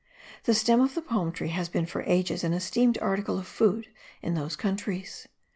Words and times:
The 0.45 0.55
stem 0.55 0.81
of 0.81 0.95
the 0.95 1.01
palm 1.03 1.31
tree 1.31 1.49
has 1.49 1.69
been 1.69 1.85
for 1.85 2.01
ages 2.01 2.43
an 2.43 2.53
esteemed 2.53 2.97
article 3.03 3.37
of 3.37 3.45
food 3.45 3.85
in 4.23 4.33
those 4.33 4.55
countries. 4.55 5.27